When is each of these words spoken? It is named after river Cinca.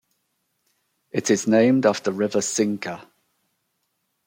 It 1.11 1.29
is 1.29 1.45
named 1.45 1.85
after 1.85 2.11
river 2.11 2.39
Cinca. 2.39 3.05